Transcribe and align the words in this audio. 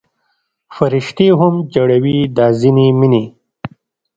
فرشتې 0.75 1.27
هم 1.39 1.53
ژړوي 1.73 2.19
دا 2.37 2.47
ځینې 2.59 2.87
مینې 2.99 3.23